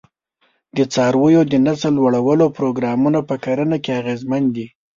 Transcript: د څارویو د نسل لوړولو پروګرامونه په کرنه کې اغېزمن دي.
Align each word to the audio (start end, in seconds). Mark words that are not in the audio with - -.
د 0.77 0.79
څارویو 0.93 1.41
د 1.51 1.53
نسل 1.65 1.93
لوړولو 1.99 2.45
پروګرامونه 2.57 3.19
په 3.29 3.35
کرنه 3.43 3.77
کې 3.83 3.91
اغېزمن 4.01 4.43
دي. 4.55 4.67